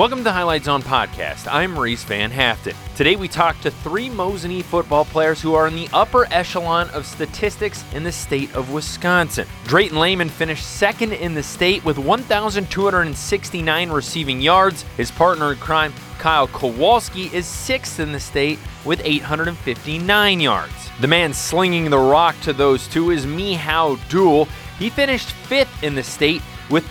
[0.00, 1.46] Welcome to Highlight Zone podcast.
[1.46, 2.74] I'm Maurice Van Haften.
[2.96, 7.04] Today we talk to three Mosinee football players who are in the upper echelon of
[7.04, 9.46] statistics in the state of Wisconsin.
[9.66, 14.84] Drayton Lehman finished second in the state with 1,269 receiving yards.
[14.96, 20.90] His partner in crime, Cyle Kowalski, is sixth in the state with 859 yards.
[21.02, 24.46] The man slinging the rock to those two is Mihao Duel.
[24.78, 26.40] He finished fifth in the state
[26.70, 26.88] with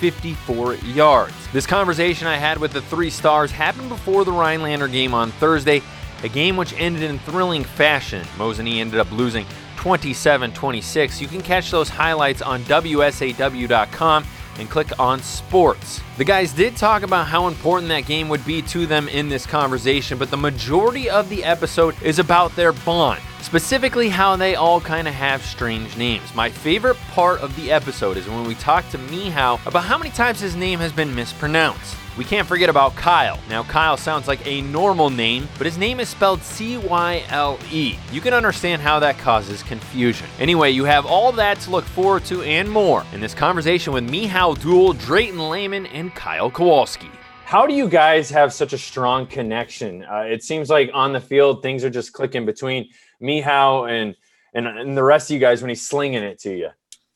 [0.00, 1.34] 2,054 yards.
[1.52, 5.82] This conversation I had with the three stars happened before the Rhinelander game on Thursday,
[6.22, 8.22] a game which ended in thrilling fashion.
[8.36, 9.46] Mosinee ended up losing
[9.76, 11.20] 27 26.
[11.20, 14.24] You can catch those highlights on WSAW.com
[14.58, 16.00] and click on sports.
[16.16, 19.46] The guys did talk about how important that game would be to them in this
[19.46, 24.80] conversation, but the majority of the episode is about their bond, specifically how they all
[24.80, 26.34] kind of have strange names.
[26.34, 30.10] My favorite part of the episode is when we talk to Mihao about how many
[30.10, 31.96] times his name has been mispronounced.
[32.16, 33.38] We can't forget about Cyle.
[33.50, 37.58] Now, Cyle sounds like a normal name, but his name is spelled C Y L
[37.70, 37.98] E.
[38.10, 40.26] You can understand how that causes confusion.
[40.38, 44.08] Anyway, you have all that to look forward to and more in this conversation with
[44.08, 47.10] Mihao Duel, Drayton Lehman, and Cyle Kowalski.
[47.44, 50.02] How do you guys have such a strong connection?
[50.04, 52.88] Uh, it seems like on the field, things are just clicking between
[53.22, 54.16] Mihao and,
[54.54, 56.70] and, and the rest of you guys when he's slinging it to you.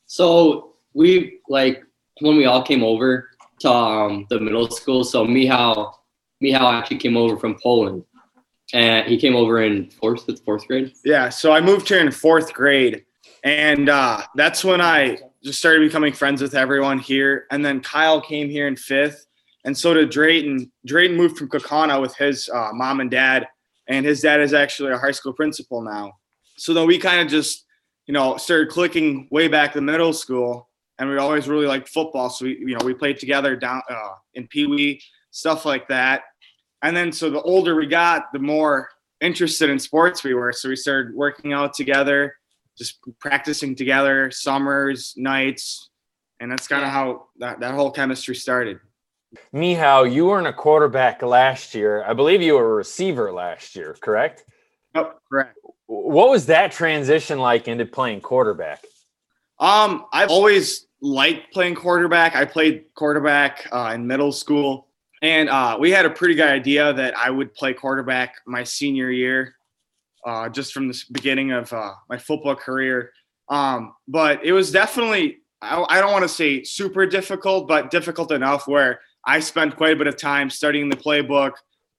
[0.05, 1.83] So we like
[2.19, 3.31] when we all came over
[3.61, 5.03] to um, the middle school.
[5.03, 5.93] So Mihao,
[6.43, 8.03] Mihao actually came over from Poland,
[8.73, 10.93] and he came over in fourth, it's fourth grade.
[11.05, 13.05] Yeah, so I moved here in fourth grade,
[13.43, 17.45] and uh, that's when I just started becoming friends with everyone here.
[17.51, 19.25] And then Cyle came here in fifth,
[19.65, 20.71] and so did Drayton.
[20.85, 23.47] Drayton moved from Kaukauna with his uh, mom and dad,
[23.87, 26.13] and his dad is actually a high school principal now.
[26.57, 27.65] So then we kind of just,
[28.07, 30.69] you know, started clicking way back in middle school
[31.01, 32.29] and we always really liked football.
[32.29, 36.21] So we, you know, we played together down uh, in Pee Wee, stuff like that.
[36.83, 38.87] And then so the older we got, the more
[39.19, 40.53] interested in sports we were.
[40.53, 42.35] So we started working out together,
[42.77, 45.89] just practicing together, summers, nights,
[46.39, 48.79] and that's kind of how that, that whole chemistry started.
[49.55, 52.03] Mihao, you weren't a quarterback last year.
[52.03, 54.45] I believe you were a receiver last year, correct?
[54.93, 55.57] Yep, correct.
[55.87, 58.83] What was that transition like into playing quarterback?
[59.59, 62.35] Um, I've always liked playing quarterback.
[62.35, 64.87] I played quarterback uh, in middle school,
[65.21, 69.09] and uh, we had a pretty good idea that I would play quarterback my senior
[69.11, 69.55] year,
[70.25, 73.11] uh, just from the beginning of uh, my football career.
[73.49, 78.31] Um, but it was definitely, I, I don't want to say super difficult, but difficult
[78.31, 81.53] enough where I spent quite a bit of time studying the playbook,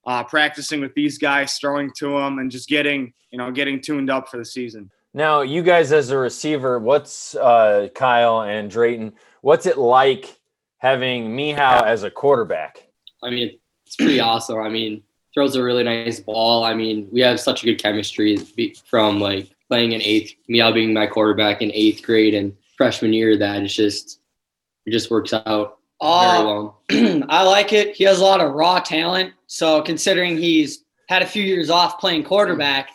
[0.06, 4.10] uh, practicing with these guys, throwing to them, and just getting, you know, getting tuned
[4.10, 4.90] up for the season.
[5.14, 9.12] Now, you guys as a receiver, what's uh, Cyle and Drayton?
[9.42, 10.38] What's it like
[10.78, 12.88] having Mihao as a quarterback?
[13.22, 14.58] I mean, it's pretty awesome.
[14.58, 15.02] I mean,
[15.34, 16.64] throws a really nice ball.
[16.64, 18.38] I mean, we have such a good chemistry
[18.86, 23.36] from like playing in eighth, Mihao being my quarterback in eighth grade and freshman year.
[23.36, 24.20] That it's just
[24.86, 27.26] it just works out uh, very well.
[27.28, 27.94] I like it.
[27.94, 29.34] He has a lot of raw talent.
[29.46, 32.90] So considering he's had a few years off playing quarterback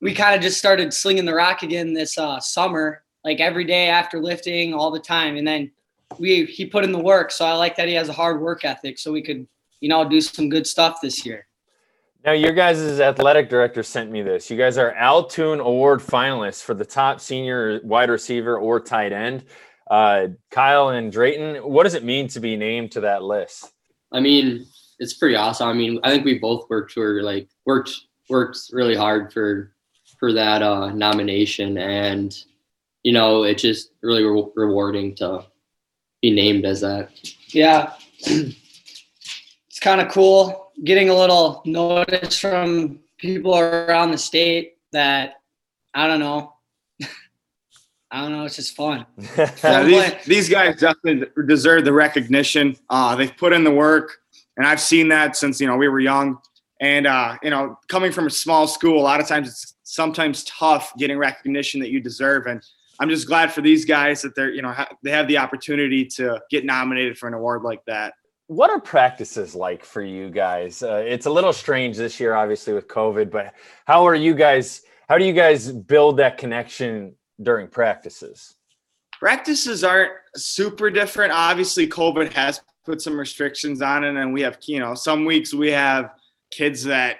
[0.00, 3.88] we kind of just started slinging the rock again this uh, summer, like every day
[3.88, 5.36] after lifting, all the time.
[5.36, 5.70] And then
[6.18, 8.64] we he put in the work, so I like that he has a hard work
[8.64, 9.46] ethic, so we could
[9.80, 11.46] you know do some good stuff this year.
[12.24, 14.50] Now, your guys' athletic director sent me this.
[14.50, 19.12] You guys are Al Toon Award finalists for the top senior wide receiver or tight
[19.12, 19.44] end.
[19.90, 23.72] Uh, Cyle and Drayton, what does it mean to be named to that list?
[24.12, 24.66] I mean,
[24.98, 25.68] it's pretty awesome.
[25.68, 27.90] I mean, I think we both worked for like worked
[28.28, 29.72] worked really hard for
[30.20, 32.36] for that uh, nomination, and
[33.02, 35.44] you know, it's just really re- rewarding to
[36.20, 37.10] be named as that.
[37.48, 45.40] Yeah, it's kind of cool getting a little notice from people around the state that
[45.94, 46.54] I don't know.
[48.10, 48.44] I don't know.
[48.44, 49.06] It's just fun.
[49.36, 52.76] yeah, these, these guys definitely deserve the recognition.
[52.88, 54.18] Uh, they've put in the work,
[54.56, 56.38] and I've seen that since you know we were young.
[56.80, 60.44] And uh, you know, coming from a small school, a lot of times it's sometimes
[60.44, 62.46] tough getting recognition that you deserve.
[62.46, 62.62] And
[63.00, 66.04] I'm just glad for these guys that they're, you know, ha- they have the opportunity
[66.06, 68.14] to get nominated for an award like that.
[68.46, 70.82] What are practices like for you guys?
[70.82, 73.54] Uh, it's a little strange this year, obviously with COVID, but
[73.86, 74.82] how are you guys?
[75.08, 78.56] How do you guys build that connection during practices?
[79.18, 81.32] Practices aren't super different.
[81.32, 85.52] Obviously, COVID has put some restrictions on it, and we have, you know, some weeks
[85.52, 86.12] we have
[86.50, 87.18] kids that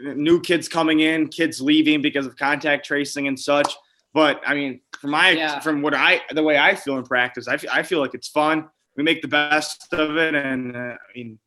[0.00, 3.74] new kids coming in, kids leaving because of contact tracing and such.
[4.14, 5.60] But I mean, from my yeah.
[5.60, 8.28] from what I the way I feel in practice, I feel, I feel like it's
[8.28, 8.68] fun.
[8.96, 11.38] We make the best of it, and uh, I mean,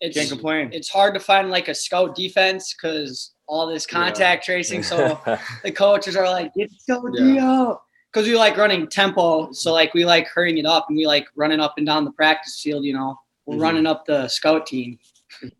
[0.00, 0.70] it's Can't complain.
[0.72, 4.82] it's hard to find like a scout defense because all this contact tracing.
[4.82, 5.20] So
[5.64, 7.82] the coaches are like, get scout D out.
[8.12, 9.52] Because we like running tempo.
[9.52, 12.10] So like we like hurrying it up and we like running up and down the
[12.12, 13.16] practice field, you know.
[13.46, 13.62] We're Mhm.
[13.62, 14.98] running up the scout team.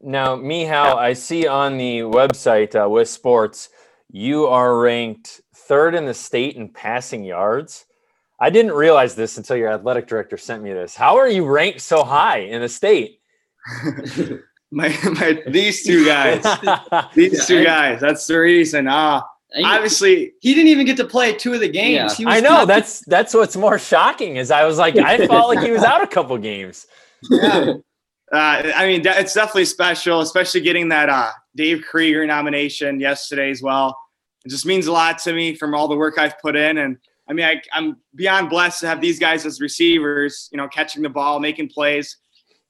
[0.01, 3.69] Now, Mihal, I see on the website uh, with sports,
[4.11, 7.87] you are ranked third in the state in passing yards.
[8.41, 10.97] I didn't realize this until your athletic director sent me this.
[10.97, 13.21] How are you ranked so high in the state?
[14.71, 16.43] my, my these two guys,
[17.15, 18.01] these Yeah, two and- guys.
[18.01, 18.89] That's the reason.
[18.89, 19.21] Uh
[19.53, 22.13] And obviously, He didn't even get to play two of the games.
[22.13, 22.17] Yeah.
[22.17, 25.49] He was I know that's that's what's more shocking is I was like I felt
[25.55, 26.87] like he was out a couple games.
[27.31, 27.75] Yeah.
[28.33, 33.61] Uh, I mean, it's definitely special, especially getting that uh, Dave Krieger nomination yesterday as
[33.61, 33.99] well.
[34.45, 36.97] It just means a lot to me from all the work I've put in, and
[37.29, 40.49] I mean, I, I'm beyond blessed to have these guys as receivers.
[40.53, 42.17] You know, catching the ball, making plays.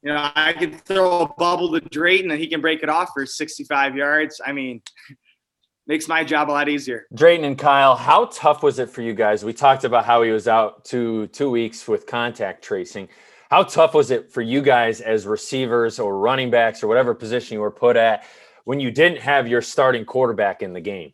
[0.02, 3.10] You know, I could throw a bubble to Drayton and he can break it off
[3.12, 4.40] for 65 yards.
[4.44, 4.80] I mean,
[5.86, 7.06] makes my job a lot easier.
[7.14, 9.44] Drayton and Cyle, how tough was it for you guys?
[9.44, 13.08] We talked about how he was out two two weeks with contact tracing.
[13.50, 17.54] How tough was it for you guys as receivers or running backs or whatever position
[17.54, 18.24] you were put at
[18.64, 21.12] when you didn't have your starting quarterback in the game?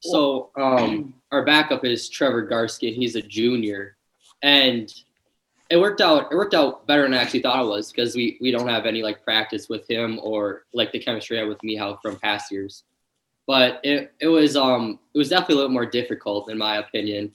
[0.00, 3.96] So um, our backup is Trevor Garsky, and he's a junior,
[4.42, 4.92] and
[5.68, 6.32] it worked out.
[6.32, 8.86] It worked out better than I actually thought it was because we we don't have
[8.86, 12.50] any like practice with him or like the chemistry I had with Mihal from past
[12.50, 12.84] years.
[13.46, 17.32] But it it was um it was definitely a little more difficult in my opinion.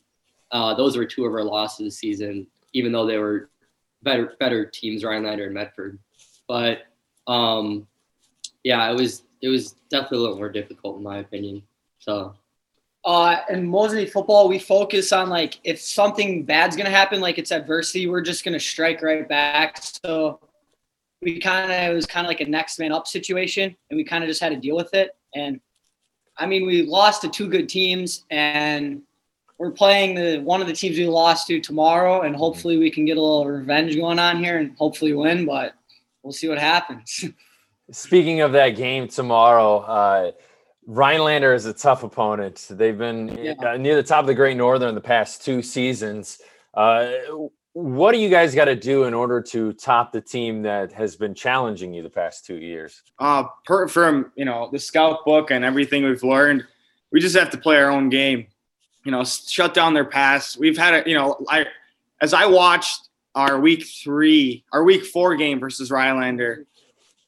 [0.52, 3.50] Uh, those were two of our losses this season, even though they were
[4.04, 6.00] better better teams, Rhinelander and Medford.
[6.48, 6.84] But
[7.28, 7.88] um,
[8.64, 11.64] yeah, it was it was definitely a little more difficult in my opinion.
[12.00, 12.36] So
[13.06, 17.52] Uh, in Mosinee football, we focus on like if something bad's gonna happen, like it's
[17.52, 19.78] adversity, we're just gonna strike right back.
[20.04, 20.40] So
[21.22, 24.04] we kind of it was kind of like a next man up situation, and we
[24.04, 25.16] kind of just had to deal with it.
[25.34, 25.62] And
[26.38, 29.02] I mean, we lost to two good teams, and
[29.57, 33.06] we're playing the one of the teams we lost to tomorrow, and hopefully we can
[33.06, 35.45] get a little revenge going on here and hopefully win.
[35.45, 35.74] But
[36.24, 37.25] we'll see what happens.
[37.92, 40.31] Speaking of that game tomorrow, uh,
[40.86, 42.68] Rhinelander is a tough opponent.
[42.69, 43.54] They've been Yeah.
[43.65, 46.39] uh, near the top of the Great Northern the past two seasons.
[46.74, 47.12] Uh,
[47.74, 51.15] what do you guys got to do in order to top the team that has
[51.15, 53.04] been challenging you the past two years?
[53.19, 56.63] uh, per, from you know the scout book and everything we've learned,
[57.12, 58.48] we just have to play our own game.
[59.07, 60.57] You know, shut down their pass.
[60.57, 61.68] We've had a you know, I
[62.19, 66.65] as I watched our week three, our week four game versus Rhinelander.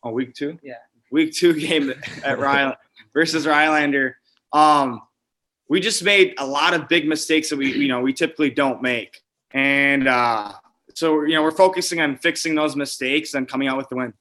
[0.04, 0.60] Oh, week two.
[0.62, 0.74] Yeah.
[1.10, 1.94] Week two game
[2.26, 2.76] at Ryland
[3.14, 4.18] versus Rhinelander.
[4.52, 5.04] Um,
[5.70, 8.82] we just made a lot of big mistakes that we you know we typically don't
[8.82, 10.52] make, and uh,
[10.96, 14.14] so you know we're focusing on fixing those mistakes and coming out with the win.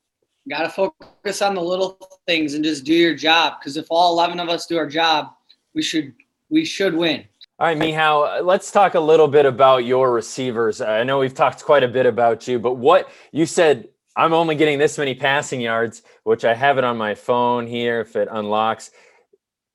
[0.49, 3.55] Got to focus on the little things and just do your job.
[3.58, 5.32] Because if all eleven of us do our job,
[5.75, 6.14] we should
[6.50, 7.25] we should win.
[7.58, 10.81] All right, Mihao, let's talk a little bit about your receivers.
[10.81, 14.55] I know we've talked quite a bit about you, but what you said, I'm only
[14.55, 18.28] getting this many passing yards, which I have it on my phone here if it
[18.31, 18.90] unlocks.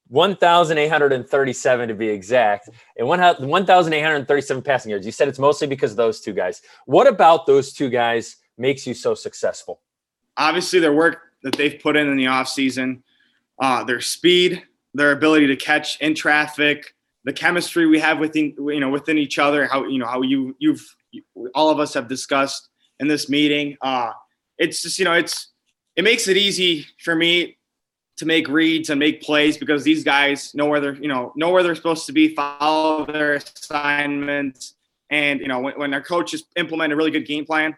[0.07, 5.05] 1,837 to be exact, and 1,837 passing yards.
[5.05, 6.61] You said it's mostly because of those two guys.
[6.85, 9.81] What about those two guys makes you so successful?
[10.37, 13.01] obviously their work that they've put in in the offseason,
[13.59, 14.63] uh, their speed,
[14.93, 16.92] their ability to catch in traffic,
[17.25, 20.55] the chemistry we have within you know within each other, how you know how you
[20.59, 20.83] you've
[21.55, 23.77] all of us have discussed in this meeting.
[23.81, 24.11] Uh,
[24.57, 25.51] it's just you know it's
[25.95, 27.57] it makes it easy for me
[28.17, 31.49] to make reads and make plays because these guys know where they're you know know
[31.49, 34.75] where they're supposed to be, follow their assignments,
[35.09, 37.75] and you know when, when their coaches implement a really good game plan,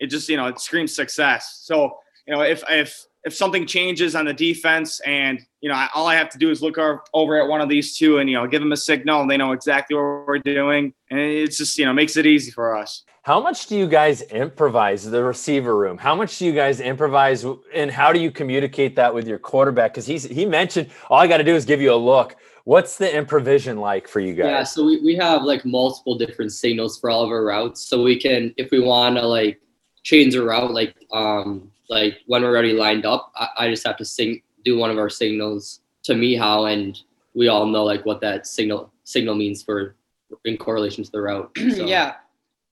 [0.00, 1.60] it just you know it screams success.
[1.62, 5.88] So you know if if if something changes on the defense and you know I,
[5.94, 8.28] all I have to do is look over, over at one of these two and
[8.28, 11.58] you know give them a signal and they know exactly what we're doing and it's
[11.58, 13.04] just you know makes it easy for us.
[13.22, 15.98] How much do you guys improvise the receiver room?
[15.98, 17.44] How much do you guys improvise,
[17.74, 19.92] and how do you communicate that with your quarterback?
[19.92, 22.36] Because he's he mentioned all I got to do is give you a look.
[22.64, 24.46] What's the improvisation like for you guys?
[24.46, 27.86] Yeah, so we, we have like multiple different signals for all of our routes.
[27.86, 29.60] So we can, if we want to like
[30.04, 33.96] change a route, like um like when we're already lined up, I, I just have
[33.98, 36.98] to sing do one of our signals to Mihao, and
[37.34, 39.96] we all know like what that signal signal means for
[40.44, 41.50] in correlation to the route.
[41.76, 42.14] So, yeah.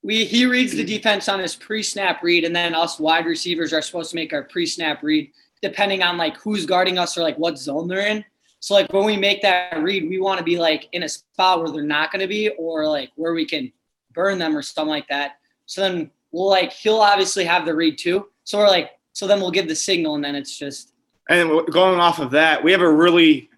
[0.03, 3.83] We he reads the defense on his pre-snap read, and then us wide receivers are
[3.83, 5.33] supposed to make our pre-snap read
[5.63, 8.25] depending on like who's guarding us or like what zone they're in.
[8.61, 11.61] So like when we make that read, we want to be like in a spot
[11.61, 13.73] where they're not going to be, or like where we can
[14.13, 15.39] burn them or something like that.
[15.67, 18.29] So then we'll like he'll obviously have the read too.
[18.45, 20.93] So we're like So then we'll give the signal, and then it's just
[21.31, 23.49] And going off of that, we have a really,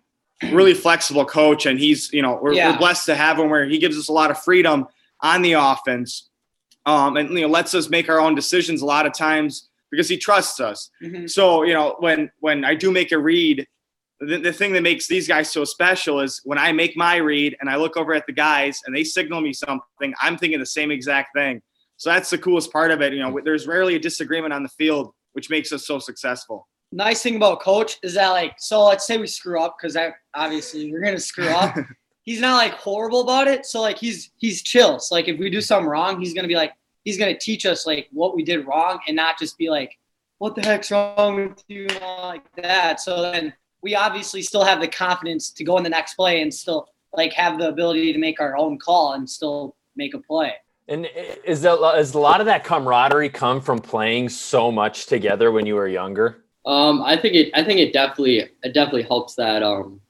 [0.52, 2.70] really flexible coach, and he's, you know, we're, Yeah.
[2.70, 4.86] we're blessed to have him where he gives us a lot of freedom
[5.20, 6.28] on the offense,
[6.86, 10.08] um, and you know, lets us make our own decisions a lot of times because
[10.08, 10.90] he trusts us.
[11.02, 11.28] mhm.
[11.28, 13.66] So you know, when when I do make a read,
[14.20, 17.56] the, the thing that makes these guys so special is when I make my read
[17.60, 20.66] and I look over at the guys and they signal me something, I'm thinking the
[20.66, 21.62] same exact thing.
[21.96, 23.12] So that's the coolest part of it.
[23.12, 26.68] You know, there's rarely a disagreement on the field, which makes us so successful.
[26.92, 30.14] nice thing about coach is that like so let's say we screw up because I
[30.34, 31.76] obviously we're gonna screw up.
[32.28, 33.64] he's not like horrible about it.
[33.64, 34.98] So like he's he's chill.
[34.98, 36.72] So like if we do something wrong, he's gonna be like
[37.04, 39.96] he's gonna teach us like what we did wrong and not just be like,
[40.36, 43.00] what the heck's wrong with you and all like that.
[43.00, 46.52] So then we obviously still have the confidence to go in the next play and
[46.52, 50.52] still like have the ability to make our own call and still make a play.
[50.88, 51.06] And
[51.44, 55.66] is that is a lot of that camaraderie come from playing so much together when
[55.66, 56.44] you were younger?
[56.64, 57.50] Um, I think it.
[57.54, 58.38] I think it definitely.
[58.38, 60.00] It definitely helps that um,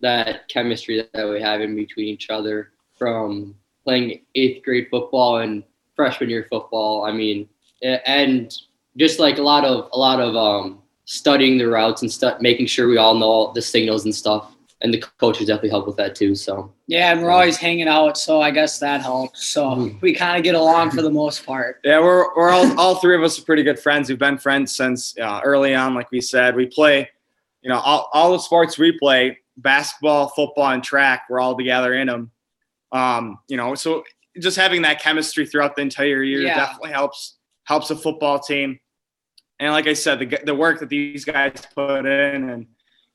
[0.00, 3.54] that chemistry that we have in between each other from
[3.84, 5.62] playing eighth grade football and
[5.94, 7.04] freshman year football.
[7.04, 7.46] I mean,
[7.82, 8.54] and
[8.96, 12.66] just like a lot of a lot of um, studying the routes and stuff, making
[12.66, 14.55] sure we all know the signals and stuff.
[14.82, 16.34] And the coaches definitely help with that too.
[16.34, 19.46] So Yeah, and we're always hanging out, so I guess that helps.
[19.46, 20.00] So Mhm.
[20.02, 21.80] we kind of get along for the most part.
[21.84, 24.08] Yeah, we're, we're all, all three of us are pretty good friends.
[24.10, 26.54] We've been friends since uh, early on, like we said.
[26.54, 27.08] We play,
[27.62, 31.94] you know, all, all the sports we play basketball, football, and track, we're all together
[31.94, 32.30] in them.
[32.92, 34.04] Um, you know, so
[34.38, 36.54] just having that chemistry throughout the entire year Yeah.
[36.54, 38.78] definitely helps helps a football team.
[39.58, 42.66] And like I said, the, the work that these guys put in, and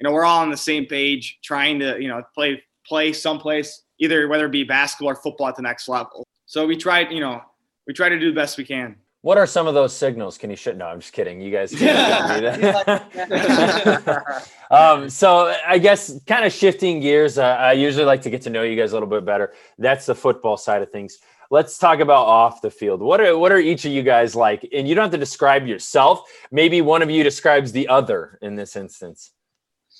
[0.01, 3.83] you know, we're all on the same page, trying to you know play play someplace,
[3.99, 6.25] either whether it be basketball or football at the next level.
[6.47, 7.39] So we tried, you know,
[7.85, 8.95] we try to do the best we can.
[9.21, 10.39] What are some of those signals?
[10.39, 10.75] Can you shit?
[10.75, 11.39] No, I'm just kidding.
[11.39, 14.49] You guys can't do that.
[14.71, 17.37] um, so I guess kind of shifting gears.
[17.37, 19.53] Uh, I usually like to get to know you guys a little bit better.
[19.77, 21.19] That's the football side of things.
[21.51, 23.01] Let's talk about off the field.
[23.01, 24.67] What are what are each of you guys like?
[24.73, 26.23] And you don't have to describe yourself.
[26.51, 29.31] Maybe one of you describes the other in this instance.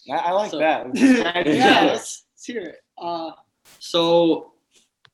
[0.10, 0.88] I, I like So- that.
[0.96, 2.76] yeah, let's, let's hear it.
[2.98, 3.32] Uh,
[3.80, 4.54] So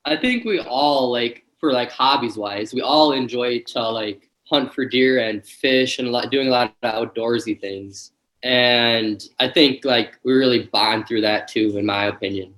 [0.05, 4.73] I think we all like for like hobbies wise, we all enjoy to like hunt
[4.73, 8.11] for deer and fish and a lot, doing a lot of outdoorsy things.
[8.43, 12.53] And I think like we really bond through that too, in my opinion.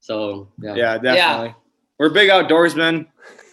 [0.00, 0.74] So yeah.
[0.74, 1.54] Yeah, definitely.
[1.98, 3.06] We're big outdoorsmen.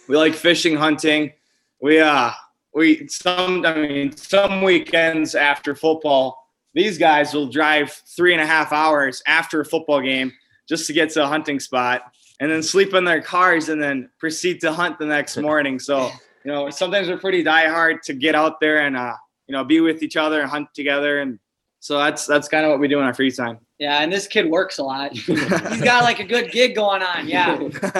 [0.08, 1.32] We like fishing, hunting.
[1.80, 2.32] We uh
[2.74, 6.43] we some I mean some weekends after football,
[6.74, 10.32] these guys will drive three and a half hours after a football game
[10.68, 12.02] just to get to a hunting spot
[12.40, 15.78] and then sleep in their cars and then proceed to hunt the next morning.
[15.78, 16.10] So,
[16.44, 19.14] you know, sometimes we're pretty diehard to get out there and uh,
[19.46, 21.38] you know, be with each other and hunt together and
[21.84, 23.58] so that's that's kind of what we do in our free time.
[23.78, 25.12] yeah, and this kid works a lot.
[25.12, 27.28] He's got like a good gig going on.
[27.28, 27.58] Yeah,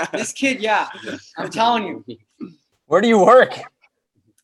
[0.13, 0.89] this kid, yeah,
[1.37, 2.49] I'm telling you.
[2.87, 3.51] Where do you work?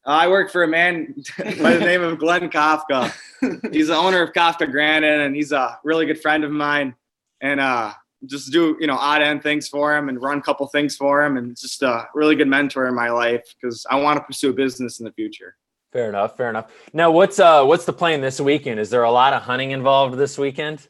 [0.04, 3.12] I work for a man by the name of Glenn Kafka.
[3.72, 6.94] He's the owner of Kafka Granite, and he's a really good friend of mine.
[7.40, 7.92] And uh,
[8.26, 11.24] just do you know odd end things for him, and run a couple things for
[11.24, 14.50] him, and just a really good mentor in my life because I want to pursue
[14.50, 15.56] a business in the future.
[15.92, 16.36] Fair enough.
[16.36, 16.70] Fair enough.
[16.92, 18.78] Now, what's uh what's the plan this weekend?
[18.78, 20.86] Is there a lot of hunting involved this weekend?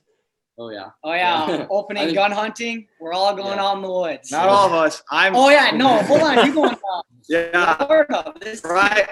[0.60, 0.90] Oh yeah.
[1.02, 1.66] Oh yeah, Yeah.
[1.70, 2.86] opening I- gun hunting.
[3.00, 3.64] We're all going Yeah.
[3.64, 4.30] out in the woods.
[4.30, 5.02] Not all of us.
[5.10, 5.34] I'm.
[5.34, 6.46] Oh yeah, no, hold on.
[6.46, 7.76] You going uh, Yeah.
[7.76, 8.34] Florida?
[8.42, 9.06] This Friday,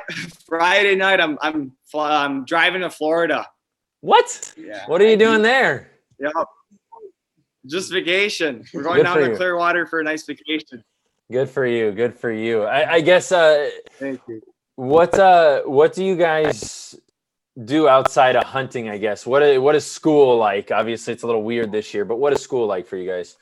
[0.46, 3.46] Friday night, I'm I'm I'm driving to Florida.
[4.02, 4.52] What?
[4.58, 4.84] Yeah.
[4.88, 5.90] What are you doing there?
[6.20, 6.32] Yep.
[7.66, 8.64] Just vacation.
[8.74, 9.36] We're going Good down to you.
[9.36, 10.84] Clearwater for a nice vacation.
[11.32, 11.92] Good for you.
[11.92, 12.64] Good for you.
[12.64, 14.42] I, I guess uh Thank you.
[14.76, 16.97] what uh what do you guys
[17.64, 19.26] do outside of hunting, I guess?
[19.26, 20.70] What i- what is school like?
[20.70, 23.36] Obviously it's a little weird this year, but what is school like for you guys?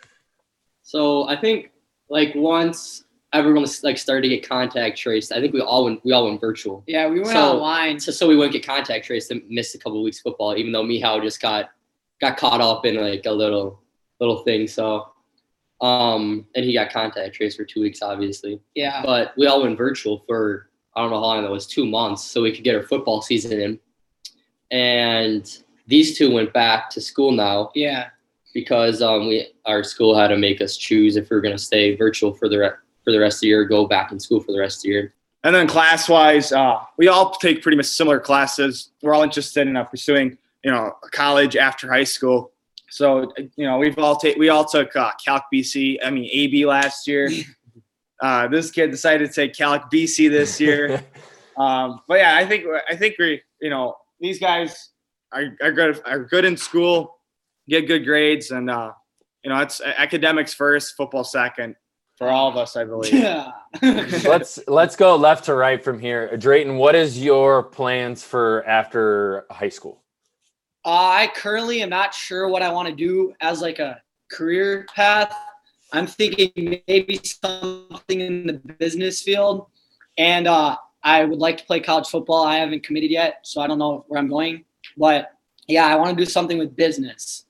[0.83, 1.71] So I think
[2.09, 6.13] like once everyone like started to get contact traced, I think we all went we
[6.13, 6.83] all went virtual.
[6.87, 8.01] Yeah, we went So- online.
[8.01, 10.57] So, so we wouldn't get contact traced and missed a couple of weeks of football,
[10.57, 11.71] even though Mihao just got
[12.21, 13.81] got caught up in like a little
[14.21, 14.67] little thing.
[14.67, 15.09] So
[15.83, 18.61] um and he got contact traced for two weeks obviously.
[18.75, 21.85] Yeah, But we all went virtual for I don't know how long that was, two
[21.85, 23.79] months, so we could get our football season in.
[24.71, 28.09] And these two went back to school now yeah,
[28.55, 31.95] because um we our school had to make us choose if we are gonna stay
[31.95, 32.71] virtual for the re-
[33.05, 34.83] for the rest of the year, or go back in school for the rest of
[34.83, 35.15] the year.
[35.45, 38.91] And then class wise, uh, we all take pretty much similar classes.
[39.01, 42.51] We're all interested in uh, pursuing, you know, college after high school.
[42.91, 46.67] So, you know, we've all take we all took uh, Calc BC, I mean AB
[46.67, 47.31] last year.
[48.19, 51.05] Uh, this kid decided to take Calc BC this year.
[51.59, 54.91] Um, but yeah, I think I think we you know these guys
[55.33, 57.19] are, are good are good in school,
[57.69, 58.93] get good grades, and uh,
[59.43, 61.77] you know it's academics first, football second
[62.17, 63.13] for all of us, I believe.
[63.13, 63.53] Yeah.
[63.83, 66.37] let's let's go left to right from here.
[66.37, 70.03] Drayton, what is your plans for after high school?
[70.85, 74.87] Uh, I currently am not sure what I want to do as like a career
[74.95, 75.35] path.
[75.93, 79.67] I'm thinking maybe something in the business field,
[80.17, 82.45] and uh, I would like to play college football.
[82.45, 84.65] I haven't committed yet, so I don't know where I'm going.
[84.97, 85.31] But
[85.69, 87.45] yeah, I want to do something with business.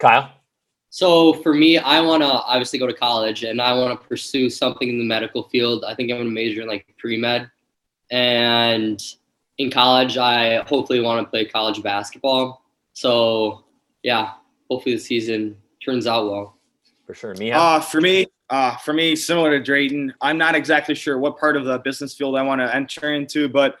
[0.00, 0.32] Cyle?
[0.90, 4.50] So for me, I want to obviously go to college and I want to pursue
[4.50, 5.84] something in the medical field.
[5.84, 7.48] I think I'm going to major in like pre med.
[8.10, 9.00] And
[9.58, 12.64] in college, I hopefully want to play college basketball.
[12.94, 13.64] So
[14.02, 14.32] yeah,
[14.68, 16.58] hopefully the season turns out well.
[17.12, 17.34] For sure.
[17.34, 17.52] Me?
[17.52, 21.58] Uh, for me, uh, for me, similar to Drayton, I'm not exactly sure what part
[21.58, 23.74] of the business field I want to enter into, but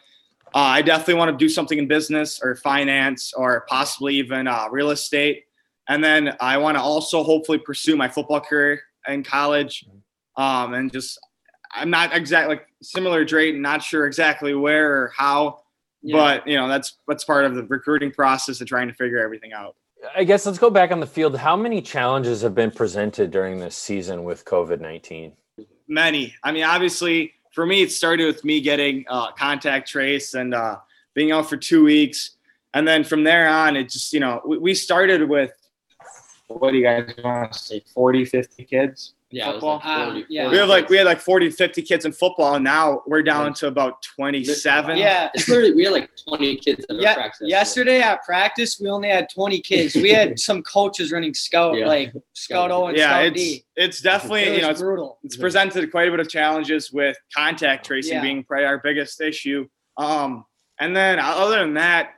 [0.54, 4.68] uh, I definitely want to do something in business or finance or possibly even uh,
[4.70, 5.44] real estate.
[5.88, 9.86] And then I want to also hopefully pursue my football career in college.
[10.36, 11.18] Um, and just,
[11.72, 15.62] I'm not exactly like similar to Drayton, not sure exactly where or how,
[16.02, 16.16] Yeah.
[16.16, 19.54] but you know, that's, that's part of the recruiting process and trying to figure everything
[19.54, 19.76] out.
[20.16, 21.36] I guess let's go back on the field.
[21.36, 25.32] How many challenges have been presented during this season with COVID 19?
[25.92, 26.34] many.
[26.42, 30.78] I mean, obviously, for me, it started with me getting uh, contact trace and uh,
[31.14, 32.36] being out for two weeks.
[32.74, 35.52] And then from there on, it just, you know, we, we started with,
[36.48, 39.14] what do you guys want to say, 40, 50 kids?
[39.32, 39.76] Yeah, Football?
[39.84, 40.50] like 40, Uh, yeah.
[40.50, 42.54] We have like, we had like 40, 50 kids in football.
[42.54, 44.98] And now we're down to about 27.
[44.98, 45.30] Yeah.
[45.34, 47.48] It's literally we had like 20 kids at our Yeah, practice.
[47.48, 49.94] yesterday at practice, we only had 20 kids.
[49.94, 51.86] We had some coaches running scout, Yeah.
[51.86, 53.64] like scout O and Yeah, scout it's, D.
[53.76, 55.18] it's definitely, It you know, it's, brutal.
[55.24, 58.22] it's presented quite a bit of challenges with contact tracing Yeah.
[58.22, 59.66] being probably our biggest issue.
[59.96, 60.44] Um,
[60.78, 62.14] and then other than that,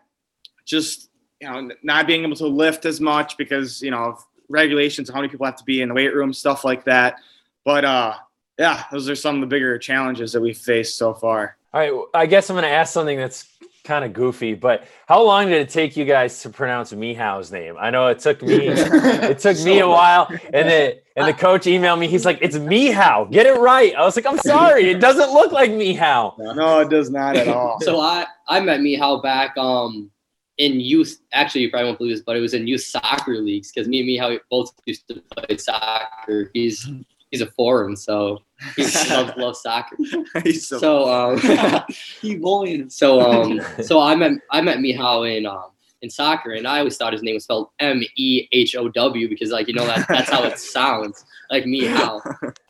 [0.67, 5.09] just you know, not being able to lift as much because you know of regulations,
[5.09, 7.17] how many people have to be in the weight room, stuff like that.
[7.65, 8.15] But uh,
[8.59, 11.57] yeah, those are some of the bigger challenges that we've faced so far.
[11.73, 11.93] All right.
[12.15, 13.49] I guess I'm going to ask something that's
[13.85, 17.77] kind of goofy, but how long did it take you guys to pronounce Mihaw's name?
[17.79, 21.65] I know it took me it took me a while and the and the coach
[21.67, 25.01] emailed me he's like it's Mihao get it right i was like i'm sorry it
[25.01, 27.79] doesn't look like Mihao No, it does not at all.
[27.83, 30.11] So I I met Mihal back um
[30.59, 31.21] in youth.
[31.33, 34.01] Actually, you probably won't believe this, but it was in youth soccer leagues because me
[34.01, 36.51] and Mihal both used to play soccer.
[36.55, 36.89] He's
[37.31, 38.39] he's a foreign, so
[38.77, 39.97] he loves, loves soccer.
[40.45, 41.39] He's so- So um
[42.23, 45.71] He bullying so um so I met I met Mihal in um
[46.03, 49.29] in soccer, and I always thought his name was spelled M E H O W
[49.29, 52.21] because like you know that that's how it sounds like Mihal.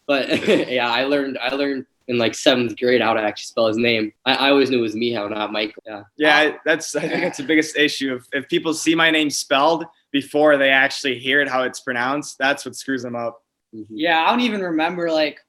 [0.06, 3.76] But yeah, I learned I learned in like seventh grade how to actually spell his
[3.78, 4.12] name.
[4.26, 5.82] I, I always knew it was Mihal, not Michael.
[5.86, 6.02] Yeah.
[6.16, 8.14] yeah, that's I think that's the biggest issue.
[8.16, 12.36] If, if people see my name spelled before they actually hear it how it's pronounced,
[12.38, 13.42] that's what screws them up.
[13.74, 13.86] Mhm.
[13.90, 15.40] Yeah, I don't even remember like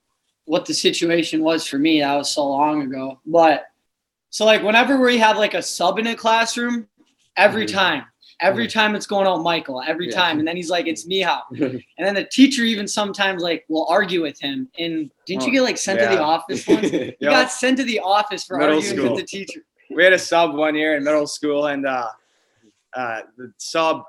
[0.46, 2.00] what the situation was for me.
[2.02, 3.20] That was so long ago.
[3.26, 3.66] But
[4.30, 6.88] so like whenever we have like a sub in a classroom,
[7.36, 7.74] every Mhm.
[7.74, 8.04] time,
[8.42, 10.16] every time it's going out Michael, every Yeah.
[10.16, 13.88] time, and then he's like, "It's Mihal," and then the teacher even sometimes like will
[13.90, 14.70] argue with him.
[14.78, 16.92] And didn't you Oh, get like sent to the office once?
[16.92, 17.32] You Yep.
[17.32, 19.14] got sent to the office for Middle arguing school.
[19.14, 19.62] with the teacher.
[19.90, 22.10] we had a sub one year in middle school and uh,
[22.96, 24.04] uh, the sub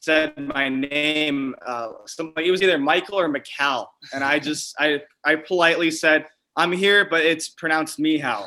[0.00, 5.00] said my name uh, something it was either michael or mccal and i just i
[5.24, 6.24] i politely said
[6.56, 8.46] i'm here but it's pronounced mihal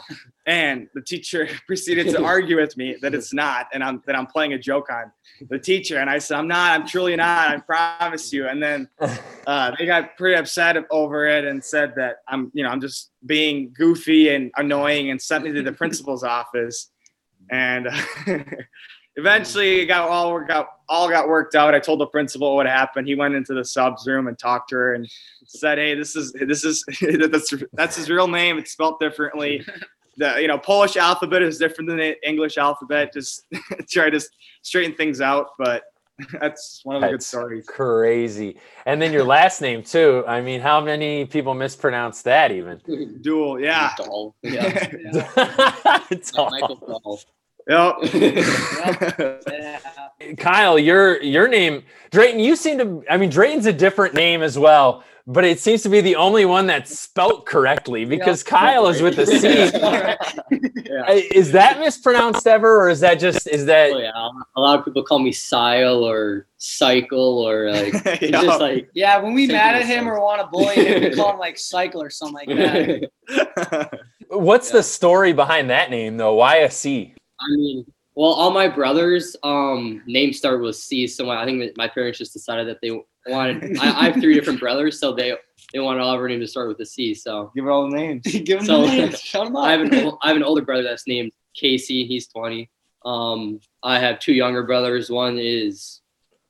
[0.49, 4.25] and the teacher proceeded to argue with me that it's not and i'm that i'm
[4.25, 5.11] playing a joke on
[5.49, 8.89] the teacher and i said i'm not i'm truly not i promise you and then
[9.47, 13.11] uh, they got pretty upset over it and said that I'm, you know, I'm just
[13.25, 16.91] being goofy and annoying and sent me to the principal's office.
[17.51, 17.87] And
[19.15, 21.73] eventually, it got all got all got worked out.
[21.73, 23.07] I told the principal what happened.
[23.07, 25.09] He went into the subs room and talked to her and
[25.45, 28.59] said, "Hey, this is this is that's that's his real name.
[28.59, 29.65] It's spelled differently."
[30.19, 33.11] The you know Polish alphabet is different than the English alphabet.
[33.13, 33.45] Just
[33.89, 34.19] try to
[34.61, 35.83] straighten things out, but
[36.41, 37.65] that's one of the good stories.
[37.65, 42.77] crazy and then your last name too i mean how many people mispronounce that even
[43.21, 43.91] Dual, yeah.
[43.95, 44.35] Dahl.
[44.43, 44.89] Yeah.
[46.11, 47.21] It's all- Michael Dahl.
[47.69, 47.95] Yep.
[49.49, 49.79] Yeah.
[50.41, 52.39] Cyle, your your name, Drayton.
[52.39, 53.03] You seem to.
[53.09, 56.45] I mean, Drayton's a different name as well, but it seems to be the only
[56.45, 59.47] one that's spelt correctly because Cyle is with a C.
[60.85, 61.11] yeah.
[61.11, 63.91] Is that mispronounced ever, or is that just is that?
[63.91, 64.29] Oh, yeah.
[64.55, 68.41] A lot of people call me Sile or Cycle or like Yeah.
[68.41, 71.15] just like Yeah, when we mad at him with or want to bully him, we
[71.15, 73.99] call him like cycle or something like that.
[74.29, 76.35] What's the story behind that name though?
[76.35, 77.13] Why a C?
[77.39, 81.07] I mean, well, all my brothers' um names start with C.
[81.07, 83.77] So my, I think my parents just decided that they wanted.
[83.79, 85.33] I, I have three different brothers, so they
[85.73, 87.13] they wanted all of our names to start with a C.
[87.13, 88.23] So Give it all the names.
[88.25, 89.19] Give him So- the names.
[89.21, 89.63] Shut him up.
[89.65, 92.05] I have an I have an older brother that's named Casey.
[92.05, 92.69] He's 20.
[93.05, 95.09] Um, I have two younger brothers.
[95.09, 96.01] One is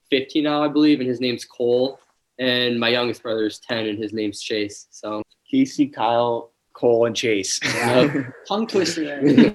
[0.10, 2.00] 15 now, I believe, and his name's Cole.
[2.40, 4.88] And my youngest brother is 10, and his name's Chase.
[4.90, 7.60] So Casey, Cyle, Cole, and Chase.
[8.48, 9.04] Tongue twister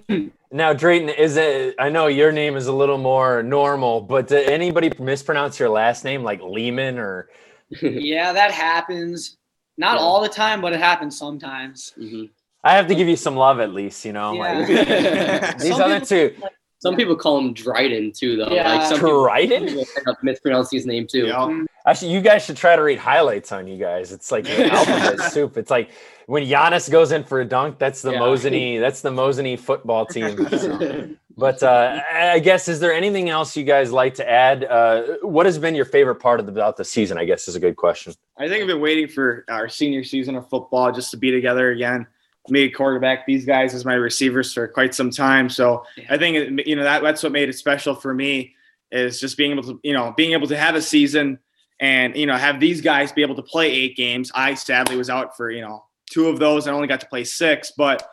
[0.09, 0.31] there.
[0.55, 1.75] Now, Drayton, is it?
[1.81, 6.05] I know your name is a little more normal, but did anybody mispronounce your last
[6.05, 7.29] name like Lehman or?
[7.83, 9.37] yeah, that happens.
[9.77, 10.03] Not Yeah.
[10.05, 11.93] all the time, but it happens sometimes.
[12.01, 12.31] Mhm.
[12.62, 14.33] I have to give you some love at least, you know.
[14.35, 14.69] Like
[15.59, 16.35] these Some other people- two,
[16.79, 18.51] Some people call him Dryden too, though.
[18.53, 18.75] Yeah.
[18.77, 19.69] Like some people Dryden.
[19.71, 21.27] end up mispronouncing his name too.
[21.27, 21.64] Yeah.
[21.85, 24.12] Actually, you guys should try to read highlights on you guys.
[24.12, 25.57] It's like alphabet soup.
[25.57, 25.90] It's like
[26.27, 28.19] when Giannis goes in for a dunk, that's the Yeah.
[28.21, 30.49] Mosinee, that's the Mosinee football team.
[30.49, 34.63] So, But uh, I guess is there anything else you guys like to add?
[34.65, 37.19] Uh, what has been your favorite part of the, about the season?
[37.19, 38.15] I guess is a good question.
[38.39, 41.73] I think I've been waiting for our senior season of football just to be together
[41.73, 42.07] again.
[42.51, 45.49] Me at quarterback, these guys as my receivers for quite some time.
[45.51, 48.55] So I think you know that that's what made it special for me
[48.93, 51.39] is just being able to you know being able to have a season
[51.81, 54.31] and you know have these guys be able to play eight games.
[54.35, 56.68] I sadly was out for you know two of those.
[56.68, 58.07] I only got to play six, but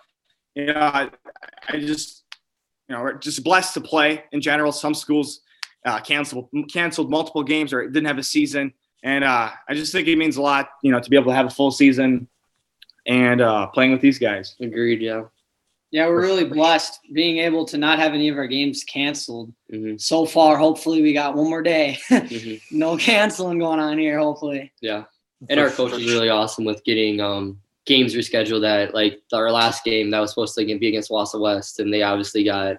[0.56, 1.10] you know I,
[1.70, 2.24] I just
[2.90, 4.72] you know we're just blessed to play in general.
[4.72, 5.42] Some schools
[5.86, 8.74] uh, canceled canceled multiple games or didn't have a season.
[9.04, 11.36] And uh, I just think it means a lot, you know, to be able to
[11.36, 12.28] have a full season
[13.08, 14.56] and uh, playing with these guys.
[14.60, 15.02] Agreed.
[15.02, 15.24] Yeah.
[15.90, 19.98] Yeah, we're really blessed being able to not have any of our games canceled hmm
[19.98, 20.56] so far.
[20.56, 22.00] Hopefully, we got one more day.
[22.10, 24.18] hmm no canceling going on here.
[24.20, 24.72] Hopefully.
[24.82, 25.06] Yeah.
[25.50, 28.62] And our coach is really awesome with getting um, games rescheduled.
[28.62, 32.04] That like our last game that was supposed to be against Wausau West, and they
[32.04, 32.78] obviously got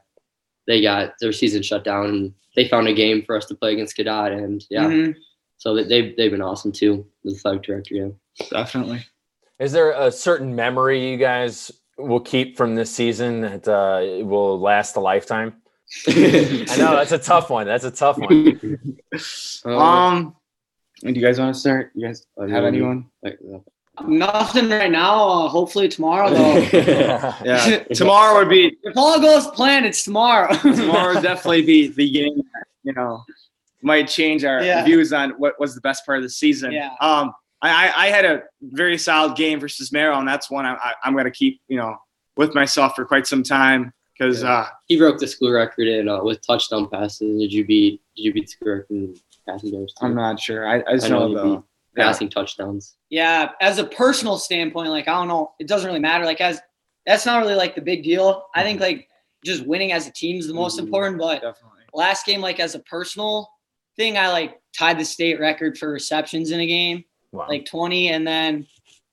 [0.67, 2.07] they got their season shut down.
[2.07, 5.15] And they found a game for us to play against Cadott, and yeah, Mhm.
[5.57, 7.07] so they they've they've been awesome too.
[7.25, 8.09] The athletic director, yeah.
[8.51, 9.05] Definitely.
[9.59, 14.59] Is there a certain memory you guys will keep from this season that uh, will
[14.59, 15.55] last a lifetime?
[16.09, 17.67] I know that's a tough one.
[17.67, 18.91] That's a tough one.
[19.65, 20.37] Um, Um,
[21.03, 21.91] do you guys want to start?
[21.95, 23.07] You guys have mean, anyone?
[23.23, 23.39] like,
[24.07, 25.29] Nothing right now.
[25.29, 26.55] Uh, hopefully tomorrow though.
[27.45, 30.53] Yeah, tomorrow would be if all goes planned, it's tomorrow.
[30.57, 32.37] tomorrow would definitely be the game.
[32.55, 33.23] that, You know,
[33.83, 34.85] might change our Yeah.
[34.85, 36.73] views on what was the best part of the season.
[36.73, 36.91] Yeah.
[37.01, 40.75] Um, I, I I had a very solid game versus Merrill, and that's one I,
[40.75, 41.97] I, I'm going to keep you know
[42.37, 46.23] with myself for quite some time because uh, he broke the school record in uh,
[46.25, 47.39] with touchdown passes.
[47.39, 49.15] Did you beat Did you beat the school record in
[49.47, 49.95] passing yards?
[50.01, 50.67] I'm not sure.
[50.67, 51.63] I, I just I know know, you the
[51.97, 52.97] passing touchdowns.
[53.11, 56.25] yeah, as a personal standpoint, like I don't know, it doesn't really matter.
[56.25, 56.61] Like as
[57.07, 58.47] that's not really like the big deal.
[58.55, 59.09] I think like
[59.45, 60.85] just winning as a team is the most Mhm.
[60.85, 61.19] important.
[61.19, 61.83] But definitely.
[61.93, 63.51] last game, like as a personal
[63.97, 67.47] thing, I like tied the state record for receptions in a game, Wow.
[67.49, 68.67] like 20, and then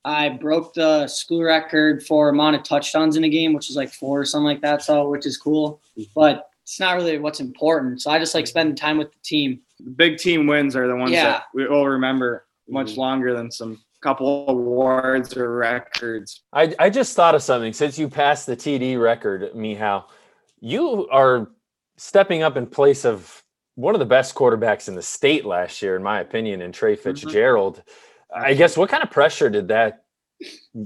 [0.06, 3.90] I broke the school record for amount of touchdowns in a game, which is like
[3.92, 4.82] four or something like that.
[4.84, 5.82] So which is cool,
[6.16, 8.02] but it's not really what's important.
[8.02, 9.60] So I just like spending time with the team.
[9.80, 11.24] The big team wins are the ones Yeah.
[11.24, 12.98] that we all remember much Mhm.
[12.98, 16.44] longer than some couple awards or records.
[16.54, 17.74] I, I just thought of something.
[17.74, 20.06] Since you passed the TD record, Mihal,
[20.62, 21.50] you are
[21.98, 23.44] stepping up in place of
[23.76, 26.96] one of the best quarterbacks in the state last year, in my opinion, in Trey
[26.96, 27.82] Fitzgerald.
[28.34, 30.04] I guess what kind of pressure did that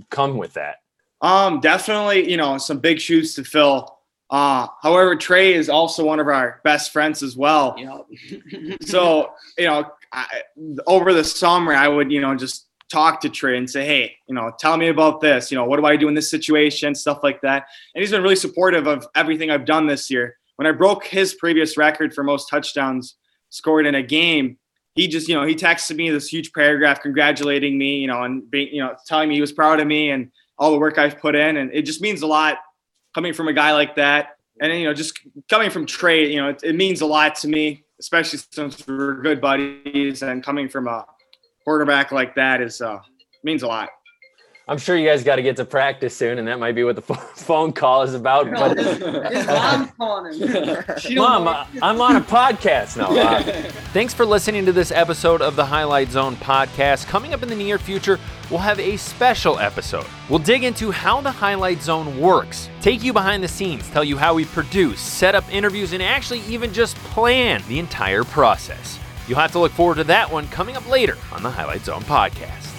[0.09, 0.77] come with that?
[1.21, 3.99] Um, definitely, you know, some big shoes to fill.
[4.29, 7.75] Uh, however, Trey is also one of our best friends as well.
[7.77, 8.05] You know,
[8.81, 10.27] So, you know, I,
[10.85, 14.35] over the summer, I would, you know, just talk to Trey and say, hey, you
[14.35, 15.51] know, tell me about this.
[15.51, 16.93] You know, what do I do in this situation?
[16.93, 17.65] Stuff like that.
[17.95, 20.37] And he's been really supportive of everything I've done this year.
[20.57, 23.15] When I broke his previous record for most touchdowns
[23.49, 24.59] scored in a game,
[24.93, 28.49] he just, you know, he texted me this huge paragraph congratulating me, you know, and
[28.51, 31.19] being, you know, telling me he was proud of me and all the work I've
[31.19, 31.57] put in.
[31.57, 32.59] And it just means a lot
[33.15, 34.37] coming from a guy like that.
[34.61, 37.47] And, you know, just coming from Trey, you know, it, it means a lot to
[37.47, 41.05] me, especially since we're good buddies and coming from a
[41.63, 42.99] quarterback like that is, uh,
[43.45, 43.91] means a lot.
[44.65, 46.95] I'm sure you guys got to get to practice soon, and that might be what
[46.95, 47.01] the
[47.35, 48.49] phone call is about.
[48.49, 48.77] But
[49.33, 51.15] his mom's calling him.
[51.15, 53.41] Mom, I- I'm on a podcast now.
[53.91, 57.07] Thanks for listening to this episode of the Highlight Zone podcast.
[57.07, 58.17] Coming up in the near future,
[58.49, 60.05] we'll have a special episode.
[60.29, 64.15] We'll dig into how the Highlight Zone works, take you behind the scenes, tell you
[64.15, 68.97] how we produce, set up interviews, and actually even just plan the entire process.
[69.27, 72.03] You'll have to look forward to that one coming up later on the Highlight Zone
[72.03, 72.69] podcast.